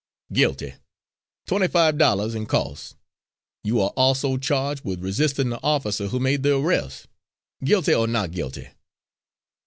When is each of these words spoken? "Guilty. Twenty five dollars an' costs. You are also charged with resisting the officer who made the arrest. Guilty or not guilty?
"Guilty. 0.33 0.73
Twenty 1.45 1.67
five 1.67 1.99
dollars 1.99 2.33
an' 2.33 2.47
costs. 2.47 2.95
You 3.63 3.79
are 3.81 3.91
also 3.95 4.37
charged 4.37 4.83
with 4.83 5.03
resisting 5.03 5.49
the 5.51 5.61
officer 5.61 6.07
who 6.07 6.19
made 6.19 6.41
the 6.41 6.57
arrest. 6.57 7.07
Guilty 7.63 7.93
or 7.93 8.07
not 8.07 8.31
guilty? 8.31 8.69